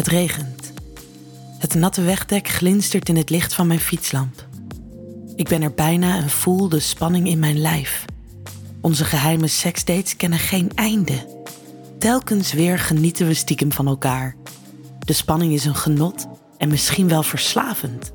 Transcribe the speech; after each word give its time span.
Het 0.00 0.08
regent. 0.08 0.72
Het 1.58 1.74
natte 1.74 2.02
wegdek 2.02 2.48
glinstert 2.48 3.08
in 3.08 3.16
het 3.16 3.30
licht 3.30 3.54
van 3.54 3.66
mijn 3.66 3.80
fietslamp. 3.80 4.46
Ik 5.36 5.48
ben 5.48 5.62
er 5.62 5.74
bijna 5.74 6.16
en 6.16 6.30
voel 6.30 6.68
de 6.68 6.80
spanning 6.80 7.28
in 7.28 7.38
mijn 7.38 7.58
lijf. 7.60 8.04
Onze 8.80 9.04
geheime 9.04 9.46
seksdates 9.46 10.16
kennen 10.16 10.38
geen 10.38 10.70
einde. 10.74 11.42
Telkens 11.98 12.52
weer 12.52 12.78
genieten 12.78 13.26
we 13.26 13.34
stiekem 13.34 13.72
van 13.72 13.86
elkaar. 13.86 14.36
De 14.98 15.12
spanning 15.12 15.52
is 15.52 15.64
een 15.64 15.76
genot 15.76 16.26
en 16.58 16.68
misschien 16.68 17.08
wel 17.08 17.22
verslavend. 17.22 18.12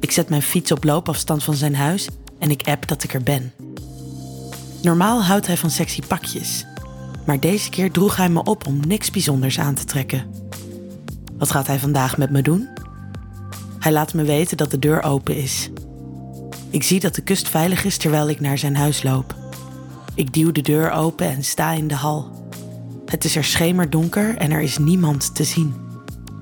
Ik 0.00 0.10
zet 0.10 0.28
mijn 0.28 0.42
fiets 0.42 0.72
op 0.72 0.84
loopafstand 0.84 1.42
van 1.42 1.54
zijn 1.54 1.74
huis 1.74 2.08
en 2.38 2.50
ik 2.50 2.68
app 2.68 2.88
dat 2.88 3.02
ik 3.02 3.14
er 3.14 3.22
ben. 3.22 3.52
Normaal 4.82 5.22
houdt 5.22 5.46
hij 5.46 5.56
van 5.56 5.70
sexy 5.70 6.00
pakjes, 6.06 6.66
maar 7.26 7.40
deze 7.40 7.70
keer 7.70 7.90
droeg 7.90 8.16
hij 8.16 8.28
me 8.28 8.42
op 8.42 8.66
om 8.66 8.80
niks 8.86 9.10
bijzonders 9.10 9.58
aan 9.58 9.74
te 9.74 9.84
trekken. 9.84 10.45
Wat 11.38 11.50
gaat 11.50 11.66
hij 11.66 11.78
vandaag 11.78 12.16
met 12.16 12.30
me 12.30 12.42
doen? 12.42 12.68
Hij 13.78 13.92
laat 13.92 14.14
me 14.14 14.22
weten 14.22 14.56
dat 14.56 14.70
de 14.70 14.78
deur 14.78 15.02
open 15.02 15.36
is. 15.36 15.70
Ik 16.70 16.82
zie 16.82 17.00
dat 17.00 17.14
de 17.14 17.22
kust 17.22 17.48
veilig 17.48 17.84
is 17.84 17.96
terwijl 17.96 18.28
ik 18.28 18.40
naar 18.40 18.58
zijn 18.58 18.76
huis 18.76 19.02
loop. 19.02 19.34
Ik 20.14 20.32
duw 20.32 20.52
de 20.52 20.62
deur 20.62 20.90
open 20.90 21.26
en 21.26 21.44
sta 21.44 21.72
in 21.72 21.88
de 21.88 21.94
hal. 21.94 22.50
Het 23.06 23.24
is 23.24 23.36
er 23.36 23.44
schemerdonker 23.44 24.36
en 24.36 24.50
er 24.50 24.60
is 24.60 24.78
niemand 24.78 25.34
te 25.34 25.44
zien. 25.44 25.74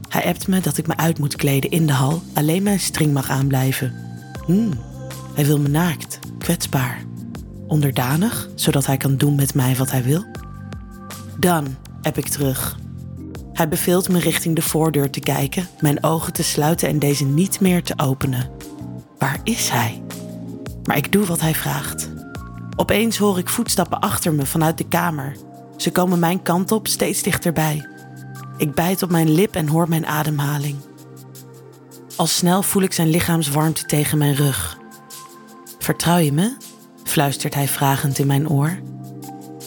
Hij 0.09 0.25
appt 0.25 0.49
me 0.49 0.61
dat 0.61 0.79
ik 0.79 0.87
me 0.87 0.97
uit 0.97 1.19
moet 1.19 1.37
kleden 1.37 1.71
in 1.71 1.87
de 1.87 1.93
hal, 1.93 2.23
alleen 2.35 2.63
mijn 2.63 2.81
string 2.81 3.13
mag 3.13 3.31
aanblijven. 3.31 3.93
Hmm, 4.47 4.71
hij 5.35 5.47
wil 5.47 5.59
me 5.59 5.69
naakt, 5.69 6.19
kwetsbaar. 6.39 7.03
Onderdanig, 7.67 8.49
zodat 8.55 8.87
hij 8.87 8.97
kan 8.97 9.17
doen 9.17 9.35
met 9.35 9.55
mij 9.55 9.77
wat 9.77 9.91
hij 9.91 10.03
wil. 10.03 10.25
Dan 11.39 11.77
app 12.03 12.19
ik 12.19 12.29
terug. 12.29 12.83
Hij 13.55 13.69
beveelt 13.69 14.09
me 14.09 14.19
richting 14.19 14.55
de 14.55 14.63
voordeur 14.63 15.11
te 15.11 15.21
kijken, 15.21 15.69
mijn 15.81 16.05
ogen 16.05 16.33
te 16.33 16.43
sluiten 16.43 16.89
en 16.89 16.99
deze 16.99 17.25
niet 17.25 17.61
meer 17.61 17.83
te 17.83 17.95
openen. 17.97 18.51
Waar 19.19 19.41
is 19.45 19.69
hij? 19.69 20.03
Maar 20.85 20.97
ik 20.97 21.13
doe 21.13 21.27
wat 21.27 21.41
hij 21.41 21.55
vraagt. 21.55 22.11
Opeens 22.77 23.17
hoor 23.19 23.39
ik 23.39 23.49
voetstappen 23.49 24.01
achter 24.01 24.33
me 24.33 24.47
vanuit 24.47 24.79
de 24.79 24.89
kamer. 24.89 25.37
Ze 25.77 25.91
komen 25.91 26.19
mijn 26.19 26.43
kant 26.43 26.73
op, 26.73 26.87
steeds 26.87 27.23
dichterbij. 27.23 27.89
Ik 28.57 28.75
bijt 28.75 29.03
op 29.03 29.11
mijn 29.11 29.31
lip 29.31 29.55
en 29.55 29.69
hoor 29.69 29.89
mijn 29.89 30.07
ademhaling. 30.07 30.77
Al 32.17 32.27
snel 32.27 32.63
voel 32.63 32.83
ik 32.83 32.93
zijn 32.93 33.11
lichaamswarmte 33.11 33.85
tegen 33.85 34.19
mijn 34.19 34.35
rug. 34.35 34.79
Vertrouw 35.79 36.19
je 36.19 36.33
me? 36.33 36.57
fluistert 37.05 37.55
hij 37.55 37.69
vragend 37.69 38.19
in 38.19 38.27
mijn 38.27 38.49
oor. 38.49 38.79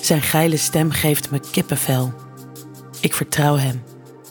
Zijn 0.02 0.22
geile 0.22 0.58
stem 0.58 0.92
geeft 0.92 1.32
me 1.32 1.40
kippenvel. 1.52 2.14
Ik 3.02 3.14
vertrouw 3.14 3.58
hem, 3.58 3.84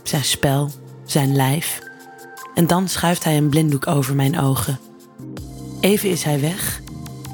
zijn 0.02 0.24
spel, 0.24 0.70
zijn 1.04 1.36
lijf. 1.36 1.80
En 2.54 2.66
dan 2.66 2.88
schuift 2.88 3.24
hij 3.24 3.36
een 3.36 3.48
blinddoek 3.48 3.86
over 3.86 4.14
mijn 4.14 4.40
ogen. 4.40 4.78
Even 5.80 6.10
is 6.10 6.22
hij 6.22 6.40
weg, 6.40 6.80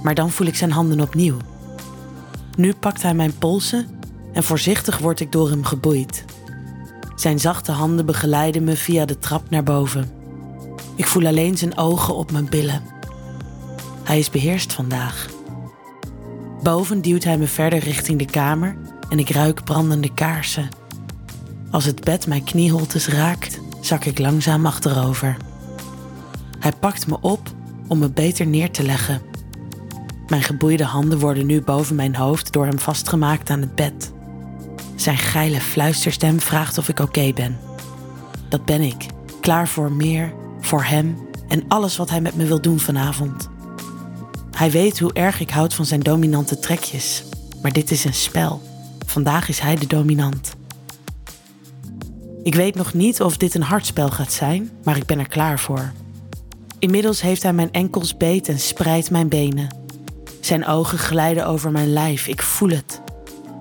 maar 0.03 0.15
dan 0.15 0.31
voel 0.31 0.47
ik 0.47 0.55
zijn 0.55 0.71
handen 0.71 1.01
opnieuw. 1.01 1.37
Nu 2.57 2.75
pakt 2.75 3.03
hij 3.03 3.15
mijn 3.15 3.39
polsen 3.39 4.01
en 4.33 4.43
voorzichtig 4.43 4.99
word 4.99 5.21
ik 5.21 5.33
door 5.33 5.51
hem 5.51 5.65
geboeid. 5.65 6.25
Zijn 7.15 7.41
zachte 7.41 7.73
handen 7.73 8.07
begeleiden 8.07 8.65
me 8.65 8.77
via 8.77 9.05
de 9.05 9.19
trap 9.19 9.51
naar 9.51 9.63
boven. 9.63 10.11
Ik 10.97 11.07
voel 11.07 11.27
alleen 11.27 11.59
zijn 11.59 11.77
ogen 11.77 12.15
op 12.15 12.33
mijn 12.33 12.49
billen. 12.49 12.83
Hij 14.03 14.19
is 14.19 14.31
beheerst 14.31 14.73
vandaag. 14.73 15.29
Boven 16.63 17.03
duwt 17.03 17.25
hij 17.25 17.39
me 17.39 17.47
verder 17.47 17.79
richting 17.79 18.19
de 18.19 18.25
kamer 18.25 18.77
en 19.09 19.19
ik 19.19 19.31
ruik 19.31 19.65
brandende 19.65 20.15
kaarsen. 20.15 20.69
Als 21.73 21.85
het 21.85 22.01
bed 22.01 22.27
mijn 22.27 22.45
knieholtes 22.45 23.09
raakt, 23.09 23.61
zak 23.81 24.05
ik 24.05 24.19
langzaam 24.19 24.67
achterover. 24.67 25.37
Hij 26.59 26.73
pakt 26.81 27.07
me 27.07 27.21
op 27.21 27.41
om 27.89 27.99
me 27.99 28.11
beter 28.11 28.47
neer 28.47 28.71
te 28.71 28.83
leggen. 28.83 29.23
Mijn 30.27 30.43
geboeide 30.43 30.85
handen 30.85 31.19
worden 31.19 31.47
nu 31.47 31.63
boven 31.63 31.97
mijn 31.97 32.17
hoofd 32.17 32.53
door 32.53 32.67
hem 32.67 32.79
vastgemaakt 32.79 33.51
aan 33.51 33.61
het 33.61 33.75
bed. 33.75 34.13
Zijn 34.97 35.17
geile 35.19 35.61
fluisterstem 35.61 36.41
vraagt 36.41 36.79
of 36.79 36.89
ik 36.89 37.01
oké 37.01 37.33
ben. 37.33 37.59
Dat 38.49 38.65
ben 38.65 38.81
ik, 38.81 39.07
klaar 39.41 39.69
voor 39.69 39.93
meer, 39.93 40.33
voor 40.61 40.85
hem 40.85 41.29
en 41.49 41.65
alles 41.69 41.97
wat 41.97 42.11
hij 42.11 42.21
met 42.21 42.35
me 42.35 42.45
wil 42.45 42.61
doen 42.61 42.81
vanavond. 42.81 43.49
Hij 44.51 44.71
weet 44.71 44.99
hoe 44.99 45.13
erg 45.13 45.41
ik 45.41 45.51
houd 45.51 45.75
van 45.75 45.85
zijn 45.85 46.01
dominante 46.01 46.59
trekjes, 46.59 47.25
maar 47.63 47.73
dit 47.73 47.91
is 47.91 48.05
een 48.05 48.15
spel. 48.15 48.63
Vandaag 49.07 49.49
is 49.49 49.59
hij 49.59 49.77
de 49.77 49.87
dominant. 49.87 50.61
Ik 52.43 52.55
weet 52.55 52.75
nog 52.75 52.95
niet 52.95 53.23
of 53.23 53.37
dit 53.37 53.55
een 53.55 53.63
hardspel 53.63 54.09
gaat 54.09 54.33
zijn, 54.33 54.71
maar 54.85 54.97
ik 54.97 55.07
ben 55.07 55.19
er 55.19 55.29
klaar 55.29 55.59
voor. 55.59 55.93
Inmiddels 56.79 57.21
heeft 57.21 57.43
hij 57.43 57.53
mijn 57.53 57.73
enkels 57.73 58.17
beet 58.17 58.49
en 58.49 58.59
spreidt 58.59 59.11
mijn 59.11 59.29
benen. 59.29 59.77
Zijn 60.41 60.67
ogen 60.67 60.99
glijden 60.99 61.47
over 61.47 61.71
mijn 61.71 61.93
lijf, 61.93 62.27
ik 62.27 62.43
voel 62.43 62.69
het. 62.69 63.01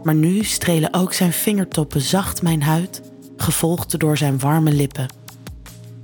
Maar 0.03 0.15
nu 0.15 0.43
strelen 0.43 0.93
ook 0.93 1.13
zijn 1.13 1.33
vingertoppen 1.33 2.01
zacht 2.01 2.41
mijn 2.41 2.63
huid, 2.63 3.01
gevolgd 3.37 3.99
door 3.99 4.17
zijn 4.17 4.39
warme 4.39 4.71
lippen. 4.71 5.07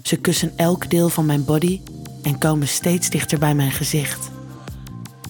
Ze 0.01 0.15
kussen 0.15 0.53
elk 0.55 0.89
deel 0.89 1.09
van 1.09 1.25
mijn 1.25 1.45
body 1.45 1.81
en 2.23 2.37
komen 2.37 2.67
steeds 2.67 3.09
dichter 3.09 3.39
bij 3.39 3.55
mijn 3.55 3.71
gezicht. 3.71 4.29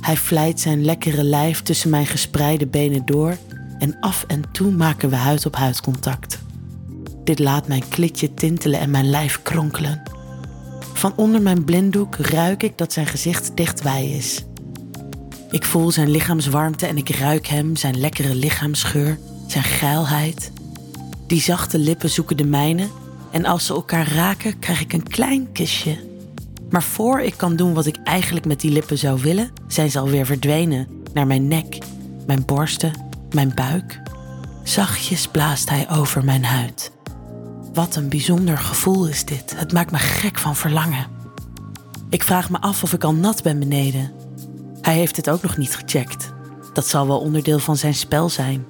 Hij 0.02 0.18
vlijt 0.18 0.60
zijn 0.60 0.86
lekkere 0.86 1.24
lijf 1.24 1.62
tussen 1.62 1.90
mijn 1.90 2.06
gespreide 2.06 2.68
benen 2.68 3.06
door 3.06 3.38
en 3.80 3.98
af 4.00 4.24
en 4.28 4.44
toe 4.52 4.72
maken 4.72 5.10
we 5.10 5.16
huid 5.16 5.46
op 5.46 5.56
huid 5.56 5.82
contact. 5.82 6.46
Dit 7.28 7.40
laat 7.40 7.68
mijn 7.68 7.88
klitje 7.88 8.34
tintelen 8.34 8.80
en 8.80 8.90
mijn 8.90 9.10
lijf 9.10 9.42
kronkelen. 9.42 10.02
Van 10.94 11.14
onder 11.16 11.42
mijn 11.42 11.64
blinddoek 11.64 12.16
ruik 12.16 12.64
ik 12.64 12.78
dat 12.78 12.94
zijn 12.94 13.06
gezicht 13.06 13.52
dichtbij 13.56 14.10
is. 14.10 14.44
Ik 15.52 15.66
voel 15.66 15.92
zijn 15.92 16.10
lichaamswarmte 16.10 16.86
en 16.86 16.98
ik 16.98 17.10
ruik 17.10 17.48
hem, 17.48 17.76
zijn 17.76 18.00
lekkere 18.00 18.36
lichaamsgeur, 18.36 19.20
zijn 19.48 19.64
geilheid. 19.64 20.52
Die 21.28 21.42
zachte 21.42 21.80
lippen 21.80 22.10
zoeken 22.10 22.38
de 22.38 22.46
mijne 22.46 22.88
en 23.32 23.46
als 23.46 23.66
ze 23.66 23.74
elkaar 23.74 24.12
raken, 24.12 24.60
krijg 24.60 24.82
ik 24.82 24.94
een 24.94 25.08
klein 25.08 25.52
kusje. 25.52 25.98
Maar 26.70 26.84
voor 26.84 27.22
ik 27.22 27.34
kan 27.38 27.56
doen 27.56 27.74
wat 27.74 27.86
ik 27.86 27.98
eigenlijk 28.04 28.46
met 28.46 28.60
die 28.62 28.72
lippen 28.72 28.98
zou 28.98 29.22
willen, 29.22 29.52
zijn 29.68 29.92
ze 29.92 30.00
alweer 30.00 30.26
verdwenen 30.26 30.88
naar 31.14 31.28
mijn 31.28 31.48
nek, 31.48 31.78
mijn 32.26 32.46
borsten, 32.46 32.92
mijn 33.32 33.52
buik. 33.56 34.00
Zachtjes 34.64 35.28
blaast 35.28 35.70
hij 35.70 35.90
over 35.90 36.24
mijn 36.24 36.46
huid. 36.46 36.96
Wat 37.78 37.96
een 37.96 38.10
bijzonder 38.10 38.58
gevoel 38.58 39.08
is 39.08 39.26
dit. 39.26 39.54
Het 39.56 39.74
maakt 39.74 39.92
me 39.92 39.98
gek 39.98 40.38
van 40.38 40.56
verlangen. 40.56 41.08
Ik 42.10 42.24
vraag 42.24 42.50
me 42.50 42.62
af 42.62 42.84
of 42.84 42.94
ik 42.94 43.04
al 43.04 43.14
nat 43.14 43.44
ben 43.44 43.60
beneden. 43.60 44.12
Hij 44.82 44.96
heeft 44.96 45.16
het 45.16 45.30
ook 45.30 45.42
nog 45.42 45.58
niet 45.58 45.76
gecheckt. 45.76 46.34
Dat 46.74 46.88
zal 46.88 47.08
wel 47.08 47.20
onderdeel 47.20 47.60
van 47.60 47.78
zijn 47.78 47.94
spel 47.94 48.30
zijn. 48.30 48.66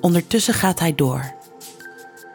Ondertussen 0.00 0.54
gaat 0.54 0.78
hij 0.78 0.94
door. 0.94 1.34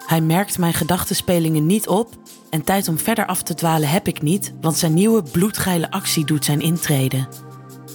Hij 0.05 0.21
merkt 0.21 0.57
mijn 0.57 0.73
gedachtenspelingen 0.73 1.65
niet 1.65 1.87
op 1.87 2.15
en 2.49 2.63
tijd 2.63 2.87
om 2.87 2.97
verder 2.97 3.25
af 3.25 3.43
te 3.43 3.53
dwalen 3.53 3.89
heb 3.89 4.07
ik 4.07 4.21
niet, 4.21 4.53
want 4.61 4.77
zijn 4.77 4.93
nieuwe 4.93 5.23
bloedgeile 5.23 5.91
actie 5.91 6.25
doet 6.25 6.45
zijn 6.45 6.61
intrede. 6.61 7.27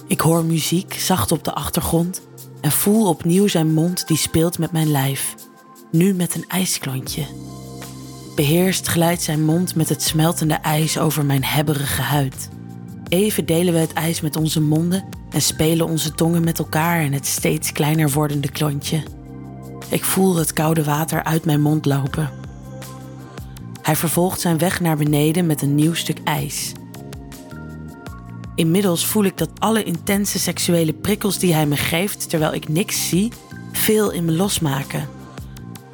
Ik 0.07 0.21
hoor 0.21 0.45
muziek 0.45 0.93
zacht 0.93 1.31
op 1.31 1.43
de 1.43 1.53
achtergrond 1.53 2.21
en 2.61 2.71
voel 2.71 3.07
opnieuw 3.07 3.47
zijn 3.47 3.73
mond 3.73 4.07
die 4.07 4.17
speelt 4.17 4.59
met 4.59 4.71
mijn 4.71 4.91
lijf. 4.91 5.35
Nu 5.91 6.13
met 6.13 6.35
een 6.35 6.45
ijsklontje. 6.47 7.25
Beheerst 8.37 8.87
glijdt 8.87 9.21
zijn 9.21 9.45
mond 9.45 9.75
met 9.75 9.89
het 9.89 10.01
smeltende 10.01 10.53
ijs 10.53 10.97
over 10.97 11.25
mijn 11.25 11.43
hebberige 11.43 12.01
huid. 12.01 12.49
Even 13.07 13.45
delen 13.45 13.73
we 13.73 13.79
het 13.79 13.93
ijs 13.93 14.21
met 14.21 14.35
onze 14.35 14.61
monden 14.61 15.03
en 15.29 15.41
spelen 15.41 15.87
onze 15.87 16.11
tongen 16.11 16.43
met 16.43 16.59
elkaar 16.59 17.03
in 17.03 17.13
het 17.13 17.25
steeds 17.25 17.71
kleiner 17.71 18.09
wordende 18.09 18.51
klontje. 18.51 19.03
Ik 19.89 20.03
voel 20.03 20.35
het 20.35 20.53
koude 20.53 20.83
water 20.83 21.23
uit 21.23 21.45
mijn 21.45 21.61
mond 21.61 21.85
lopen. 21.85 22.29
Hij 23.81 23.95
vervolgt 23.95 24.39
zijn 24.39 24.57
weg 24.57 24.79
naar 24.79 24.97
beneden 24.97 25.45
met 25.45 25.61
een 25.61 25.75
nieuw 25.75 25.93
stuk 25.93 26.19
ijs. 26.23 26.71
Inmiddels 28.55 29.05
voel 29.05 29.23
ik 29.23 29.37
dat 29.37 29.49
alle 29.59 29.83
intense 29.83 30.39
seksuele 30.39 30.93
prikkels 30.93 31.39
die 31.39 31.53
hij 31.53 31.65
me 31.65 31.77
geeft 31.77 32.29
terwijl 32.29 32.53
ik 32.53 32.67
niks 32.69 33.09
zie, 33.09 33.31
veel 33.71 34.11
in 34.11 34.25
me 34.25 34.31
losmaken. 34.31 35.16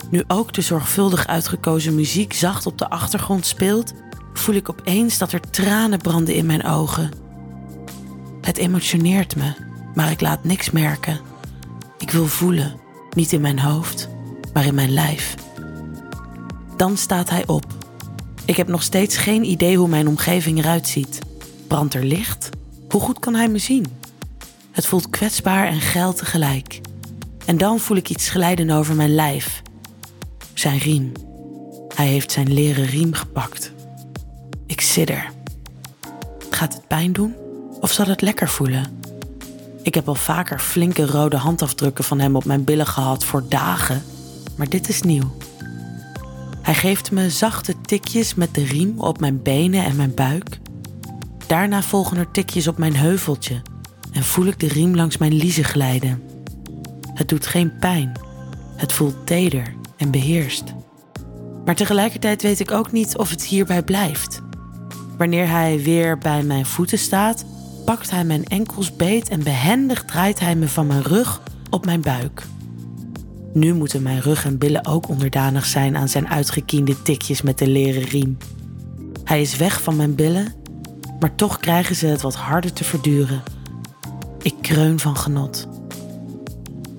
Nu 0.09 0.23
ook 0.27 0.53
de 0.53 0.61
zorgvuldig 0.61 1.27
uitgekozen 1.27 1.95
muziek 1.95 2.33
zacht 2.33 2.65
op 2.65 2.77
de 2.77 2.89
achtergrond 2.89 3.45
speelt, 3.45 3.93
voel 4.33 4.55
ik 4.55 4.69
opeens 4.69 5.17
dat 5.17 5.31
er 5.31 5.49
tranen 5.49 5.99
branden 5.99 6.35
in 6.35 6.45
mijn 6.45 6.65
ogen. 6.65 7.11
Het 8.41 8.57
emotioneert 8.57 9.35
me, 9.35 9.53
maar 9.93 10.11
ik 10.11 10.21
laat 10.21 10.43
niks 10.43 10.69
merken. 10.69 11.19
Ik 11.97 12.11
wil 12.11 12.25
voelen, 12.25 12.79
niet 13.15 13.31
in 13.31 13.41
mijn 13.41 13.59
hoofd, 13.59 14.09
maar 14.53 14.65
in 14.65 14.75
mijn 14.75 14.93
lijf. 14.93 15.35
Dan 16.77 16.97
staat 16.97 17.29
hij 17.29 17.47
op. 17.47 17.65
Ik 18.45 18.57
heb 18.57 18.67
nog 18.67 18.83
steeds 18.83 19.17
geen 19.17 19.43
idee 19.43 19.77
hoe 19.77 19.87
mijn 19.87 20.07
omgeving 20.07 20.57
eruit 20.57 20.87
ziet. 20.87 21.19
Brandt 21.67 21.93
er 21.93 22.05
licht? 22.05 22.49
Hoe 22.89 23.01
goed 23.01 23.19
kan 23.19 23.35
hij 23.35 23.47
me 23.47 23.57
zien? 23.57 23.85
Het 24.71 24.85
voelt 24.85 25.09
kwetsbaar 25.09 25.67
en 25.67 25.81
geil 25.81 26.13
tegelijk. 26.13 26.81
En 27.45 27.57
dan 27.57 27.79
voel 27.79 27.97
ik 27.97 28.09
iets 28.09 28.29
glijden 28.29 28.69
over 28.69 28.95
mijn 28.95 29.15
lijf. 29.15 29.61
Zijn 30.63 30.77
riem. 30.77 31.11
Hij 31.95 32.07
heeft 32.07 32.31
zijn 32.31 32.53
leren 32.53 32.85
riem 32.85 33.13
gepakt. 33.13 33.71
Ik 34.65 34.81
sidder. 34.81 35.29
Gaat 36.49 36.73
het 36.73 36.87
pijn 36.87 37.13
doen 37.13 37.35
of 37.79 37.91
zal 37.91 38.05
het 38.05 38.21
lekker 38.21 38.49
voelen? 38.49 38.99
Ik 39.81 39.93
heb 39.93 40.07
al 40.07 40.15
vaker 40.15 40.59
flinke 40.59 41.05
rode 41.05 41.37
handafdrukken 41.37 42.03
van 42.03 42.19
hem 42.19 42.35
op 42.35 42.45
mijn 42.45 42.63
billen 42.63 42.85
gehad 42.85 43.23
voor 43.23 43.43
dagen, 43.49 44.03
maar 44.55 44.69
dit 44.69 44.89
is 44.89 45.01
nieuw. 45.01 45.35
Hij 46.61 46.75
geeft 46.75 47.11
me 47.11 47.29
zachte 47.29 47.75
tikjes 47.81 48.35
met 48.35 48.55
de 48.55 48.63
riem 48.63 48.99
op 48.99 49.19
mijn 49.19 49.41
benen 49.41 49.85
en 49.85 49.95
mijn 49.95 50.13
buik. 50.13 50.59
Daarna 51.47 51.81
volgen 51.81 52.17
er 52.17 52.31
tikjes 52.31 52.67
op 52.67 52.77
mijn 52.77 52.95
heuveltje 52.95 53.61
en 54.11 54.23
voel 54.23 54.45
ik 54.45 54.59
de 54.59 54.67
riem 54.67 54.95
langs 54.95 55.17
mijn 55.17 55.33
liezen 55.33 55.63
glijden. 55.63 56.23
Het 57.13 57.29
doet 57.29 57.45
geen 57.45 57.77
pijn. 57.79 58.11
Het 58.75 58.93
voelt 58.93 59.25
teder 59.25 59.81
en 59.97 60.11
beheerst. 60.11 60.63
Maar 61.65 61.75
tegelijkertijd 61.75 62.41
weet 62.41 62.59
ik 62.59 62.71
ook 62.71 62.91
niet 62.91 63.17
of 63.17 63.29
het 63.29 63.43
hierbij 63.43 63.83
blijft. 63.83 64.41
Wanneer 65.17 65.49
hij 65.49 65.81
weer 65.81 66.17
bij 66.17 66.43
mijn 66.43 66.65
voeten 66.65 66.97
staat, 66.97 67.45
pakt 67.85 68.11
hij 68.11 68.23
mijn 68.23 68.45
enkels 68.45 68.95
beet 68.95 69.29
en 69.29 69.43
behendig 69.43 70.05
draait 70.05 70.39
hij 70.39 70.55
me 70.55 70.67
van 70.67 70.87
mijn 70.87 71.03
rug 71.03 71.41
op 71.69 71.85
mijn 71.85 72.01
buik. 72.01 72.45
Nu 73.53 73.73
moeten 73.73 74.01
mijn 74.01 74.21
rug 74.21 74.45
en 74.45 74.57
billen 74.57 74.85
ook 74.85 75.07
onderdanig 75.07 75.65
zijn 75.65 75.97
aan 75.97 76.09
zijn 76.09 76.27
uitgekiende 76.27 77.01
tikjes 77.01 77.41
met 77.41 77.57
de 77.57 77.67
leren 77.67 78.03
riem. 78.03 78.37
Hij 79.23 79.41
is 79.41 79.57
weg 79.57 79.81
van 79.81 79.95
mijn 79.95 80.15
billen, 80.15 80.53
maar 81.19 81.35
toch 81.35 81.57
krijgen 81.57 81.95
ze 81.95 82.05
het 82.07 82.21
wat 82.21 82.35
harder 82.35 82.73
te 82.73 82.83
verduren. 82.83 83.43
Ik 84.41 84.55
kreun 84.61 84.99
van 84.99 85.17
genot. 85.17 85.67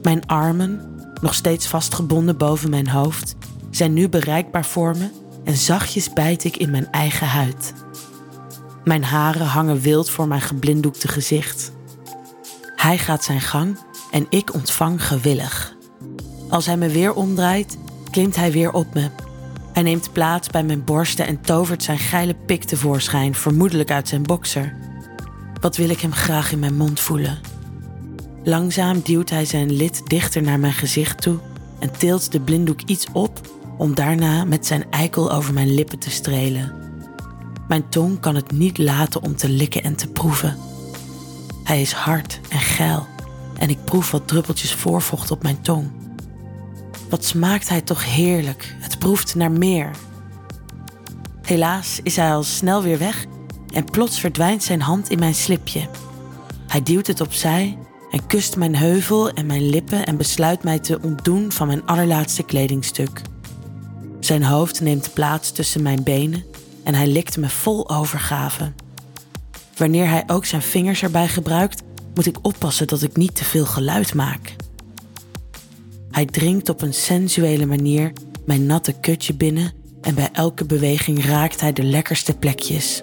Mijn 0.02 0.26
armen, 0.26 0.93
nog 1.20 1.34
steeds 1.34 1.66
vastgebonden 1.66 2.36
boven 2.36 2.70
mijn 2.70 2.88
hoofd, 2.88 3.34
zijn 3.70 3.92
nu 3.92 4.08
bereikbaar 4.08 4.64
voor 4.64 4.96
me 4.96 5.10
en 5.44 5.56
zachtjes 5.56 6.12
bijt 6.12 6.44
ik 6.44 6.56
in 6.56 6.70
mijn 6.70 6.90
eigen 6.90 7.26
huid. 7.26 7.74
Mijn 8.84 9.04
haren 9.04 9.46
hangen 9.46 9.80
wild 9.80 10.10
voor 10.10 10.28
mijn 10.28 10.40
geblinddoekte 10.40 11.08
gezicht. 11.08 11.72
Hij 12.76 12.98
gaat 12.98 13.24
zijn 13.24 13.40
gang 13.40 13.78
en 14.10 14.26
ik 14.28 14.54
ontvang 14.54 15.06
gewillig. 15.06 15.74
Als 16.48 16.66
hij 16.66 16.76
me 16.76 16.88
weer 16.88 17.14
omdraait, 17.14 17.78
klimt 18.10 18.36
hij 18.36 18.52
weer 18.52 18.72
op 18.72 18.94
me. 18.94 19.10
Hij 19.72 19.82
neemt 19.82 20.12
plaats 20.12 20.48
bij 20.48 20.64
mijn 20.64 20.84
borsten 20.84 21.26
en 21.26 21.40
tovert 21.40 21.82
zijn 21.82 21.98
geile 21.98 22.34
pik 22.34 22.64
tevoorschijn, 22.64 23.34
vermoedelijk 23.34 23.90
uit 23.90 24.08
zijn 24.08 24.22
bokser. 24.22 24.76
Wat 25.60 25.76
wil 25.76 25.88
ik 25.88 26.00
hem 26.00 26.12
graag 26.12 26.52
in 26.52 26.58
mijn 26.58 26.76
mond 26.76 27.00
voelen? 27.00 27.53
Langzaam 28.46 29.00
duwt 29.04 29.30
hij 29.30 29.44
zijn 29.44 29.72
lid 29.72 30.02
dichter 30.06 30.42
naar 30.42 30.58
mijn 30.58 30.72
gezicht 30.72 31.22
toe 31.22 31.38
en 31.78 31.98
tilt 31.98 32.32
de 32.32 32.40
blinddoek 32.40 32.80
iets 32.80 33.06
op 33.12 33.40
om 33.78 33.94
daarna 33.94 34.44
met 34.44 34.66
zijn 34.66 34.90
eikel 34.90 35.32
over 35.32 35.54
mijn 35.54 35.74
lippen 35.74 35.98
te 35.98 36.10
strelen. 36.10 36.72
Mijn 37.68 37.88
tong 37.88 38.20
kan 38.20 38.34
het 38.34 38.50
niet 38.50 38.78
laten 38.78 39.22
om 39.22 39.36
te 39.36 39.48
likken 39.48 39.82
en 39.82 39.96
te 39.96 40.08
proeven. 40.08 40.56
Hij 41.62 41.80
is 41.80 41.92
hard 41.92 42.40
en 42.48 42.58
geil 42.58 43.06
en 43.58 43.68
ik 43.68 43.84
proef 43.84 44.10
wat 44.10 44.28
druppeltjes 44.28 44.74
voorvocht 44.74 45.30
op 45.30 45.42
mijn 45.42 45.60
tong. 45.60 45.90
Wat 47.08 47.24
smaakt 47.24 47.68
hij 47.68 47.80
toch 47.80 48.04
heerlijk, 48.14 48.74
het 48.78 48.98
proeft 48.98 49.34
naar 49.34 49.52
meer. 49.52 49.90
Helaas 51.42 52.00
is 52.02 52.16
hij 52.16 52.32
al 52.34 52.42
snel 52.42 52.82
weer 52.82 52.98
weg 52.98 53.24
en 53.72 53.84
plots 53.84 54.20
verdwijnt 54.20 54.62
zijn 54.62 54.80
hand 54.80 55.10
in 55.10 55.18
mijn 55.18 55.34
slipje. 55.34 55.88
Hij 56.66 56.82
duwt 56.82 57.06
het 57.06 57.20
opzij 57.20 57.78
en 58.14 58.26
kust 58.26 58.56
mijn 58.56 58.76
heuvel 58.76 59.30
en 59.30 59.46
mijn 59.46 59.68
lippen 59.68 60.06
en 60.06 60.16
besluit 60.16 60.62
mij 60.62 60.78
te 60.78 60.98
ontdoen 61.02 61.52
van 61.52 61.66
mijn 61.66 61.86
allerlaatste 61.86 62.42
kledingstuk. 62.42 63.22
Zijn 64.20 64.42
hoofd 64.42 64.80
neemt 64.80 65.14
plaats 65.14 65.50
tussen 65.50 65.82
mijn 65.82 66.02
benen 66.02 66.44
en 66.84 66.94
hij 66.94 67.06
likt 67.06 67.36
me 67.36 67.48
vol 67.48 67.90
overgave. 67.90 68.72
Wanneer 69.76 70.08
hij 70.08 70.24
ook 70.26 70.44
zijn 70.44 70.62
vingers 70.62 71.02
erbij 71.02 71.28
gebruikt, 71.28 71.82
moet 72.14 72.26
ik 72.26 72.38
oppassen 72.42 72.86
dat 72.86 73.02
ik 73.02 73.16
niet 73.16 73.34
te 73.36 73.44
veel 73.44 73.66
geluid 73.66 74.14
maak. 74.14 74.56
Hij 76.10 76.24
dringt 76.24 76.68
op 76.68 76.82
een 76.82 76.94
sensuele 76.94 77.66
manier 77.66 78.12
mijn 78.46 78.66
natte 78.66 78.92
kutje 78.92 79.34
binnen 79.34 79.72
en 80.00 80.14
bij 80.14 80.28
elke 80.32 80.64
beweging 80.64 81.24
raakt 81.24 81.60
hij 81.60 81.72
de 81.72 81.84
lekkerste 81.84 82.36
plekjes. 82.36 83.00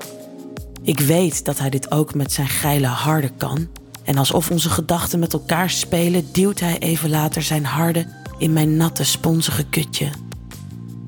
Ik 0.81 0.99
weet 0.99 1.45
dat 1.45 1.59
hij 1.59 1.69
dit 1.69 1.91
ook 1.91 2.13
met 2.13 2.31
zijn 2.31 2.47
geile 2.47 2.87
harde 2.87 3.31
kan. 3.37 3.67
En 4.03 4.17
alsof 4.17 4.51
onze 4.51 4.69
gedachten 4.69 5.19
met 5.19 5.33
elkaar 5.33 5.69
spelen, 5.69 6.25
duwt 6.31 6.59
hij 6.59 6.79
even 6.79 7.09
later 7.09 7.41
zijn 7.41 7.65
harde 7.65 8.05
in 8.37 8.53
mijn 8.53 8.77
natte, 8.77 9.03
sponsige 9.03 9.63
kutje. 9.63 10.09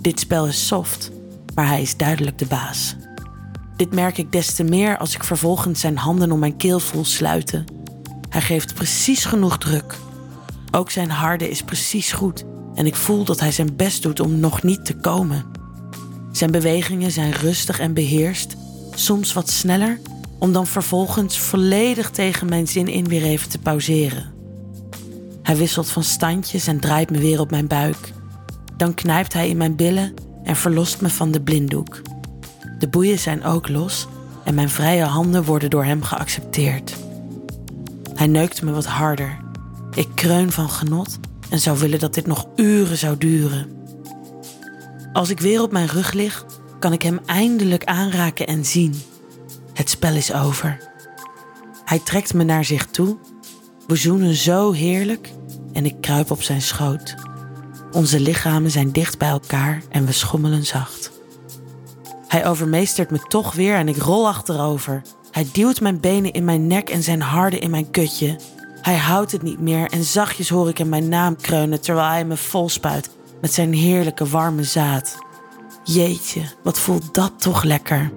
Dit 0.01 0.19
spel 0.19 0.47
is 0.47 0.67
soft, 0.67 1.11
maar 1.55 1.67
hij 1.67 1.81
is 1.81 1.97
duidelijk 1.97 2.37
de 2.37 2.45
baas. 2.45 2.95
Dit 3.75 3.93
merk 3.93 4.17
ik 4.17 4.31
des 4.31 4.55
te 4.55 4.63
meer 4.63 4.97
als 4.97 5.15
ik 5.15 5.23
vervolgens 5.23 5.79
zijn 5.79 5.97
handen 5.97 6.31
om 6.31 6.39
mijn 6.39 6.57
keel 6.57 6.79
voel 6.79 7.05
sluiten. 7.05 7.65
Hij 8.29 8.41
geeft 8.41 8.73
precies 8.73 9.25
genoeg 9.25 9.57
druk. 9.57 9.95
Ook 10.71 10.91
zijn 10.91 11.09
harde 11.09 11.49
is 11.49 11.63
precies 11.63 12.11
goed 12.11 12.43
en 12.75 12.85
ik 12.85 12.95
voel 12.95 13.23
dat 13.23 13.39
hij 13.39 13.51
zijn 13.51 13.75
best 13.75 14.03
doet 14.03 14.19
om 14.19 14.39
nog 14.39 14.63
niet 14.63 14.85
te 14.85 14.95
komen. 14.95 15.45
Zijn 16.31 16.51
bewegingen 16.51 17.11
zijn 17.11 17.31
rustig 17.31 17.79
en 17.79 17.93
beheerst, 17.93 18.55
soms 18.93 19.33
wat 19.33 19.49
sneller, 19.49 19.99
om 20.43 20.53
dan 20.53 20.67
vervolgens 20.67 21.39
volledig 21.39 22.09
tegen 22.09 22.49
mijn 22.49 22.67
zin 22.67 22.87
in 22.87 23.07
weer 23.07 23.23
even 23.23 23.49
te 23.49 23.59
pauzeren. 23.59 24.33
Hij 25.43 25.55
wisselt 25.57 25.89
van 25.89 26.03
standjes 26.03 26.67
en 26.67 26.79
draait 26.79 27.09
me 27.09 27.17
weer 27.17 27.39
op 27.39 27.51
mijn 27.51 27.67
buik. 27.67 28.13
Dan 28.77 28.93
knijpt 28.93 29.33
hij 29.33 29.49
in 29.49 29.57
mijn 29.57 29.75
billen 29.75 30.13
en 30.43 30.55
verlost 30.55 31.01
me 31.01 31.09
van 31.09 31.31
de 31.31 31.41
blinddoek. 31.41 32.01
De 32.79 32.87
boeien 32.87 33.19
zijn 33.19 33.43
ook 33.43 33.69
los 33.69 34.07
en 34.43 34.55
mijn 34.55 34.69
vrije 34.69 35.03
handen 35.03 35.43
worden 35.43 35.69
door 35.69 35.83
hem 35.83 36.03
geaccepteerd. 36.03 36.95
Hij 38.13 38.27
neukt 38.27 38.61
me 38.61 38.71
wat 38.71 38.85
harder. 38.85 39.37
Ik 39.95 40.07
kreun 40.15 40.51
van 40.51 40.69
genot 40.69 41.19
en 41.49 41.59
zou 41.59 41.79
willen 41.79 41.99
dat 41.99 42.13
dit 42.13 42.27
nog 42.27 42.47
uren 42.55 42.97
zou 42.97 43.17
duren. 43.17 43.67
Als 45.13 45.29
ik 45.29 45.39
weer 45.39 45.61
op 45.61 45.71
mijn 45.71 45.87
rug 45.87 46.11
lig, 46.11 46.45
kan 46.79 46.93
ik 46.93 47.01
hem 47.01 47.19
eindelijk 47.25 47.83
aanraken 47.83 48.47
en 48.47 48.65
zien. 48.65 48.93
Het 49.73 49.89
spel 49.89 50.15
is 50.15 50.33
over. 50.33 50.91
Hij 51.85 51.99
trekt 51.99 52.33
me 52.33 52.43
naar 52.43 52.65
zich 52.65 52.85
toe. 52.85 53.17
We 53.87 53.95
zoenen 53.95 54.33
zo 54.33 54.71
heerlijk 54.71 55.31
en 55.73 55.85
ik 55.85 56.01
kruip 56.01 56.31
op 56.31 56.41
zijn 56.41 56.61
schoot. 56.61 57.15
Onze 57.91 58.19
lichamen 58.19 58.71
zijn 58.71 58.91
dicht 58.91 59.17
bij 59.17 59.29
elkaar 59.29 59.81
en 59.89 60.05
we 60.05 60.11
schommelen 60.11 60.65
zacht. 60.65 61.11
Hij 62.27 62.47
overmeestert 62.47 63.11
me 63.11 63.19
toch 63.27 63.53
weer 63.53 63.75
en 63.75 63.87
ik 63.87 63.97
rol 63.97 64.27
achterover. 64.27 65.01
Hij 65.31 65.47
duwt 65.51 65.81
mijn 65.81 65.99
benen 65.99 66.31
in 66.31 66.45
mijn 66.45 66.67
nek 66.67 66.89
en 66.89 67.03
zijn 67.03 67.21
harde 67.21 67.59
in 67.59 67.69
mijn 67.69 67.91
kutje. 67.91 68.39
Hij 68.81 68.97
houdt 68.97 69.31
het 69.31 69.41
niet 69.41 69.59
meer 69.59 69.89
en 69.89 70.03
zachtjes 70.03 70.49
hoor 70.49 70.69
ik 70.69 70.77
hem 70.77 70.89
mijn 70.89 71.09
naam 71.09 71.35
kreunen 71.35 71.81
terwijl 71.81 72.07
hij 72.07 72.25
me 72.25 72.37
volspuit 72.37 73.09
met 73.41 73.53
zijn 73.53 73.73
heerlijke 73.73 74.25
warme 74.25 74.63
zaad. 74.63 75.17
Jeetje, 75.83 76.41
wat 76.63 76.79
voelt 76.79 77.13
dat 77.13 77.31
toch 77.37 77.63
lekker. 77.63 78.11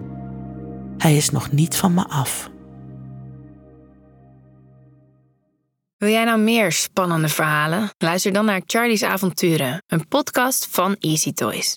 Hij 0.99 1.17
is 1.17 1.31
nog 1.31 1.53
niet 1.53 1.77
van 1.77 1.95
me 1.95 2.09
af. 2.09 2.51
Wil 5.97 6.09
jij 6.09 6.25
nou 6.25 6.39
meer 6.39 6.73
spannende 6.73 7.29
verhalen? 7.29 7.91
Luister 7.99 8.33
dan 8.33 8.45
naar 8.45 8.63
Charlie's 8.67 9.03
Avonturen, 9.03 9.83
een 9.87 10.09
podcast 10.09 10.69
van 10.71 10.97
Easy 10.99 11.33
Toys. 11.33 11.75